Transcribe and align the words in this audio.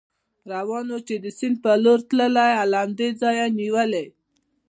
روان 0.51 0.87
و، 0.93 0.97
چې 1.07 1.15
د 1.23 1.25
سیند 1.37 1.57
په 1.63 1.71
لور 1.83 1.99
تلی، 2.09 2.27
له 2.35 2.45
همدې 2.85 3.07
ځایه 3.21 3.45
نېولې. 3.57 4.05